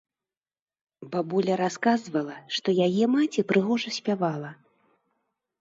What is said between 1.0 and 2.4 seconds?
Бабуля расказвала,